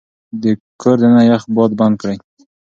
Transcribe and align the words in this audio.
د 0.41 0.43
کور 0.81 0.95
دننه 1.01 1.23
يخ 1.31 1.43
باد 1.55 1.71
بند 1.79 1.95
کړئ. 2.01 2.17